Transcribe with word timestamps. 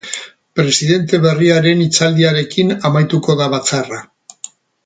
Presidente 0.59 1.19
berriaren 1.25 1.83
hitzaldiarekin 1.85 2.75
amaituko 2.91 3.39
da 3.43 3.51
batzarra. 3.55 4.05